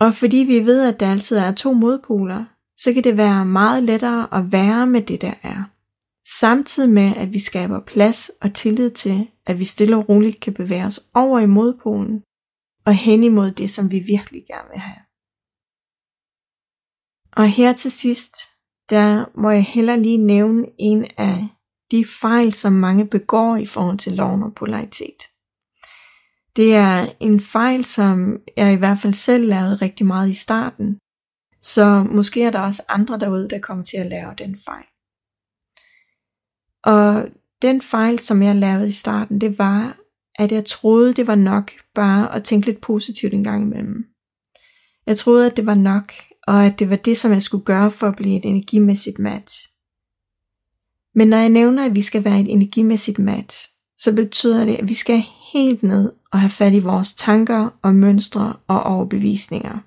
Og 0.00 0.14
fordi 0.14 0.36
vi 0.36 0.66
ved, 0.66 0.88
at 0.88 1.00
der 1.00 1.10
altid 1.10 1.36
er 1.36 1.52
to 1.52 1.72
modpoler, 1.72 2.44
så 2.76 2.92
kan 2.92 3.04
det 3.04 3.16
være 3.16 3.44
meget 3.44 3.82
lettere 3.82 4.38
at 4.38 4.52
være 4.52 4.86
med 4.86 5.02
det, 5.02 5.20
der 5.20 5.34
er. 5.42 5.64
Samtidig 6.30 6.90
med, 6.90 7.16
at 7.16 7.32
vi 7.32 7.38
skaber 7.38 7.80
plads 7.80 8.30
og 8.40 8.54
tillid 8.54 8.90
til, 8.90 9.30
at 9.46 9.58
vi 9.58 9.64
stille 9.64 9.96
og 9.96 10.08
roligt 10.08 10.40
kan 10.40 10.54
bevæge 10.54 10.84
os 10.84 11.00
over 11.14 11.38
i 11.38 11.46
modpolen, 11.46 12.22
og 12.86 12.94
hen 12.94 13.24
imod 13.24 13.50
det, 13.50 13.70
som 13.70 13.90
vi 13.90 13.98
virkelig 13.98 14.44
gerne 14.46 14.68
vil 14.68 14.78
have. 14.78 15.02
Og 17.32 17.48
her 17.48 17.72
til 17.72 17.90
sidst, 17.90 18.34
der 18.90 19.38
må 19.40 19.50
jeg 19.50 19.64
heller 19.64 19.96
lige 19.96 20.18
nævne 20.18 20.66
en 20.78 21.04
af 21.18 21.48
de 21.90 22.04
fejl, 22.20 22.52
som 22.52 22.72
mange 22.72 23.06
begår 23.06 23.56
i 23.56 23.66
forhold 23.66 23.98
til 23.98 24.12
loven 24.12 24.42
og 24.42 24.54
polaritet. 24.54 25.20
Det 26.56 26.74
er 26.74 27.06
en 27.20 27.40
fejl, 27.40 27.84
som 27.84 28.38
jeg 28.56 28.72
i 28.72 28.76
hvert 28.76 28.98
fald 28.98 29.14
selv 29.14 29.48
lavede 29.48 29.76
rigtig 29.76 30.06
meget 30.06 30.30
i 30.30 30.34
starten, 30.34 30.98
så 31.62 32.06
måske 32.10 32.42
er 32.42 32.50
der 32.50 32.60
også 32.60 32.82
andre 32.88 33.18
derude, 33.18 33.48
der 33.48 33.58
kommer 33.60 33.84
til 33.84 33.96
at 33.96 34.06
lave 34.06 34.34
den 34.38 34.56
fejl. 34.56 34.86
Og 36.88 37.28
den 37.62 37.82
fejl, 37.82 38.18
som 38.18 38.42
jeg 38.42 38.56
lavede 38.56 38.88
i 38.88 38.92
starten, 38.92 39.40
det 39.40 39.58
var, 39.58 39.98
at 40.38 40.52
jeg 40.52 40.64
troede, 40.64 41.14
det 41.14 41.26
var 41.26 41.34
nok 41.34 41.70
bare 41.94 42.34
at 42.34 42.44
tænke 42.44 42.66
lidt 42.66 42.80
positivt 42.80 43.34
en 43.34 43.44
gang 43.44 43.62
imellem. 43.62 44.04
Jeg 45.06 45.16
troede, 45.16 45.46
at 45.46 45.56
det 45.56 45.66
var 45.66 45.74
nok, 45.74 46.12
og 46.46 46.66
at 46.66 46.78
det 46.78 46.90
var 46.90 46.96
det, 46.96 47.18
som 47.18 47.32
jeg 47.32 47.42
skulle 47.42 47.64
gøre 47.64 47.90
for 47.90 48.06
at 48.06 48.16
blive 48.16 48.36
et 48.36 48.44
energimæssigt 48.44 49.18
match. 49.18 49.68
Men 51.14 51.28
når 51.28 51.36
jeg 51.36 51.48
nævner, 51.48 51.84
at 51.84 51.94
vi 51.94 52.02
skal 52.02 52.24
være 52.24 52.40
et 52.40 52.52
energimæssigt 52.52 53.18
match, 53.18 53.68
så 53.98 54.14
betyder 54.14 54.64
det, 54.64 54.74
at 54.74 54.88
vi 54.88 54.94
skal 54.94 55.24
helt 55.52 55.82
ned 55.82 56.12
og 56.32 56.40
have 56.40 56.50
fat 56.50 56.74
i 56.74 56.78
vores 56.78 57.14
tanker 57.14 57.78
og 57.82 57.94
mønstre 57.94 58.56
og 58.66 58.82
overbevisninger. 58.82 59.78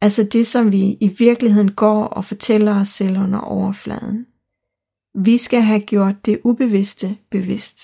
Altså 0.00 0.28
det, 0.32 0.46
som 0.46 0.72
vi 0.72 0.96
i 1.00 1.08
virkeligheden 1.18 1.72
går 1.72 2.04
og 2.04 2.24
fortæller 2.24 2.80
os 2.80 2.88
selv 2.88 3.18
under 3.18 3.38
overfladen. 3.38 4.26
Vi 5.24 5.38
skal 5.38 5.60
have 5.60 5.80
gjort 5.80 6.26
det 6.26 6.40
ubevidste 6.44 7.18
bevidst. 7.30 7.80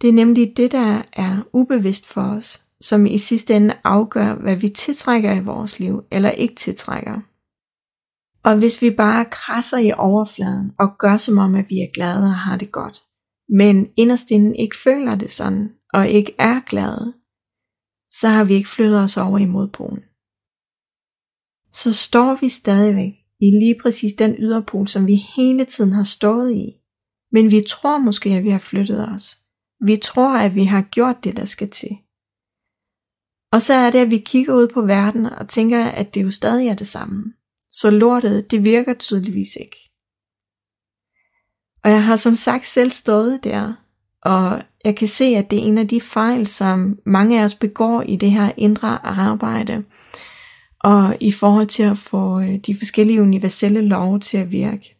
Det 0.00 0.08
er 0.08 0.12
nemlig 0.12 0.56
det, 0.56 0.72
der 0.72 1.02
er 1.12 1.42
ubevidst 1.52 2.06
for 2.06 2.22
os, 2.22 2.64
som 2.80 3.06
i 3.06 3.18
sidste 3.18 3.54
ende 3.54 3.76
afgør, 3.84 4.34
hvad 4.34 4.56
vi 4.56 4.68
tiltrækker 4.68 5.32
i 5.32 5.44
vores 5.44 5.80
liv 5.80 6.02
eller 6.10 6.30
ikke 6.30 6.54
tiltrækker. 6.54 7.20
Og 8.44 8.58
hvis 8.58 8.82
vi 8.82 8.90
bare 8.90 9.24
krasser 9.24 9.78
i 9.78 9.92
overfladen 9.92 10.72
og 10.78 10.88
gør 10.98 11.16
som 11.16 11.38
om, 11.38 11.54
at 11.54 11.66
vi 11.68 11.74
er 11.74 11.94
glade 11.94 12.24
og 12.24 12.38
har 12.38 12.56
det 12.56 12.72
godt, 12.72 13.02
men 13.48 13.86
inderst 13.96 14.30
inden 14.30 14.56
ikke 14.56 14.76
føler 14.84 15.14
det 15.14 15.30
sådan, 15.30 15.68
og 15.92 16.08
ikke 16.08 16.34
er 16.38 16.60
glade, 16.60 17.14
så 18.10 18.28
har 18.28 18.44
vi 18.44 18.54
ikke 18.54 18.68
flyttet 18.68 19.00
os 19.00 19.16
over 19.16 19.38
i 19.38 19.46
modpolen. 19.46 20.02
Så 21.72 21.92
står 21.92 22.34
vi 22.40 22.48
stadigvæk 22.48 23.23
i 23.40 23.50
lige 23.50 23.78
præcis 23.82 24.12
den 24.12 24.34
yderpol, 24.38 24.88
som 24.88 25.06
vi 25.06 25.14
hele 25.14 25.64
tiden 25.64 25.92
har 25.92 26.04
stået 26.04 26.52
i. 26.52 26.80
Men 27.32 27.50
vi 27.50 27.60
tror 27.68 27.98
måske, 27.98 28.30
at 28.30 28.44
vi 28.44 28.50
har 28.50 28.58
flyttet 28.58 29.08
os. 29.08 29.38
Vi 29.86 29.96
tror, 29.96 30.38
at 30.38 30.54
vi 30.54 30.64
har 30.64 30.82
gjort 30.82 31.24
det, 31.24 31.36
der 31.36 31.44
skal 31.44 31.70
til. 31.70 31.90
Og 33.52 33.62
så 33.62 33.74
er 33.74 33.90
det, 33.90 33.98
at 33.98 34.10
vi 34.10 34.18
kigger 34.18 34.54
ud 34.54 34.68
på 34.68 34.82
verden 34.82 35.26
og 35.26 35.48
tænker, 35.48 35.84
at 35.84 36.14
det 36.14 36.22
jo 36.22 36.30
stadig 36.30 36.68
er 36.68 36.74
det 36.74 36.86
samme. 36.86 37.32
Så 37.70 37.90
lortet, 37.90 38.50
det 38.50 38.64
virker 38.64 38.94
tydeligvis 38.94 39.56
ikke. 39.60 39.76
Og 41.84 41.90
jeg 41.90 42.04
har 42.04 42.16
som 42.16 42.36
sagt 42.36 42.66
selv 42.66 42.90
stået 42.90 43.44
der, 43.44 43.74
og 44.22 44.62
jeg 44.84 44.96
kan 44.96 45.08
se, 45.08 45.24
at 45.24 45.50
det 45.50 45.58
er 45.58 45.62
en 45.62 45.78
af 45.78 45.88
de 45.88 46.00
fejl, 46.00 46.46
som 46.46 46.98
mange 47.06 47.40
af 47.40 47.44
os 47.44 47.54
begår 47.54 48.02
i 48.02 48.16
det 48.16 48.30
her 48.30 48.52
indre 48.56 49.06
arbejde, 49.06 49.84
og 50.84 51.16
i 51.20 51.32
forhold 51.32 51.66
til 51.66 51.82
at 51.82 51.98
få 51.98 52.40
øh, 52.40 52.56
de 52.56 52.76
forskellige 52.78 53.22
universelle 53.22 53.80
love 53.80 54.18
til 54.18 54.38
at 54.38 54.52
virke. 54.52 54.96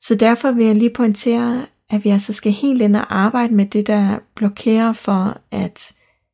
Så 0.00 0.14
derfor 0.14 0.52
vil 0.52 0.66
jeg 0.66 0.76
lige 0.76 0.94
pointere, 0.94 1.66
at 1.90 2.04
vi 2.04 2.08
altså 2.08 2.32
skal 2.32 2.52
helt 2.52 2.82
ind 2.82 2.96
og 2.96 3.16
arbejde 3.18 3.54
med 3.54 3.66
det, 3.66 3.86
der 3.86 4.18
blokerer 4.34 4.92
for, 4.92 5.40
at 5.50 5.92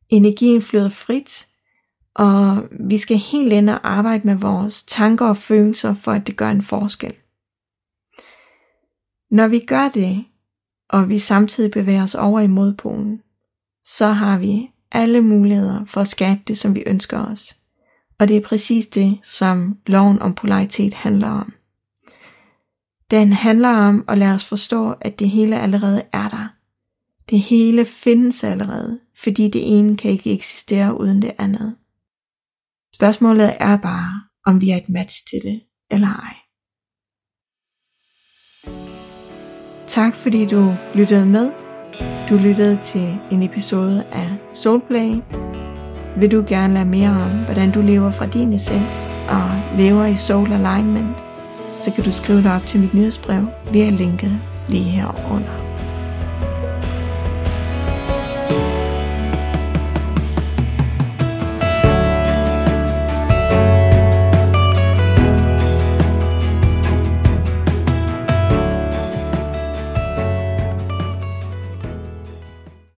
energien 0.09 0.61
flyder 0.61 0.89
frit, 0.89 1.47
og 2.15 2.63
vi 2.89 2.97
skal 2.97 3.17
helt 3.17 3.53
ind 3.53 3.69
og 3.69 3.91
arbejde 3.91 4.27
med 4.27 4.35
vores 4.35 4.83
tanker 4.83 5.25
og 5.25 5.37
følelser, 5.37 5.93
for 5.93 6.11
at 6.11 6.27
det 6.27 6.37
gør 6.37 6.49
en 6.49 6.61
forskel. 6.61 7.13
Når 9.31 9.47
vi 9.47 9.59
gør 9.59 9.89
det, 9.89 10.25
og 10.89 11.09
vi 11.09 11.19
samtidig 11.19 11.71
bevæger 11.71 12.03
os 12.03 12.15
over 12.15 12.39
i 12.39 12.47
modpolen, 12.47 13.21
så 13.85 14.07
har 14.07 14.37
vi 14.37 14.69
alle 14.91 15.21
muligheder 15.21 15.85
for 15.85 16.01
at 16.01 16.07
skabe 16.07 16.41
det, 16.47 16.57
som 16.57 16.75
vi 16.75 16.83
ønsker 16.87 17.25
os. 17.25 17.60
Og 18.21 18.27
det 18.27 18.37
er 18.37 18.41
præcis 18.41 18.87
det, 18.87 19.19
som 19.23 19.77
loven 19.87 20.19
om 20.19 20.33
polaritet 20.33 20.93
handler 20.93 21.29
om. 21.29 21.53
Den 23.11 23.33
handler 23.33 23.69
om 23.69 24.05
at 24.07 24.17
lade 24.17 24.33
os 24.33 24.49
forstå, 24.49 24.91
at 24.91 25.19
det 25.19 25.29
hele 25.29 25.59
allerede 25.59 26.03
er 26.13 26.29
der. 26.29 26.47
Det 27.29 27.39
hele 27.39 27.85
findes 27.85 28.43
allerede, 28.43 28.99
fordi 29.23 29.47
det 29.47 29.77
ene 29.77 29.97
kan 29.97 30.11
ikke 30.11 30.33
eksistere 30.33 30.99
uden 30.99 31.21
det 31.21 31.31
andet. 31.37 31.75
Spørgsmålet 32.93 33.55
er 33.59 33.77
bare, 33.77 34.21
om 34.45 34.61
vi 34.61 34.69
er 34.69 34.77
et 34.77 34.89
match 34.89 35.17
til 35.29 35.51
det, 35.51 35.61
eller 35.91 36.07
ej. 36.07 36.35
Tak 39.87 40.15
fordi 40.15 40.45
du 40.45 40.75
lyttede 40.95 41.25
med. 41.25 41.51
Du 42.29 42.35
lyttede 42.35 42.81
til 42.81 43.19
en 43.31 43.43
episode 43.43 44.03
af 44.03 44.37
Soulplay. 44.53 45.21
Vil 46.15 46.31
du 46.31 46.43
gerne 46.47 46.73
lære 46.73 46.85
mere 46.85 47.09
om, 47.09 47.31
hvordan 47.45 47.71
du 47.71 47.81
lever 47.81 48.11
fra 48.11 48.25
din 48.25 48.53
essens 48.53 49.07
og 49.29 49.49
lever 49.77 50.05
i 50.05 50.15
soul 50.15 50.53
alignment, 50.53 51.17
så 51.79 51.91
kan 51.91 52.03
du 52.03 52.11
skrive 52.11 52.43
dig 52.43 52.55
op 52.55 52.65
til 52.65 52.79
mit 52.79 52.93
nyhedsbrev 52.93 53.47
via 53.71 53.89
linket 53.89 54.39
lige 54.67 54.83
herunder. 54.83 55.60